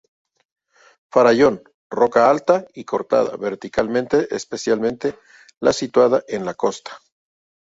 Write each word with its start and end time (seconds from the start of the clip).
Farallón: 1.11 1.61
roca 1.91 2.27
alta 2.31 2.65
y 2.73 2.85
cortada 2.85 3.37
verticalmente 3.37 4.35
especialmente 4.35 5.15
la 5.59 5.73
situada 5.73 6.23
en 6.27 6.43
la 6.43 6.55
costa. 6.55 6.99